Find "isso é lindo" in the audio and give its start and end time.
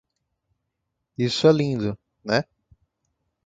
1.15-1.95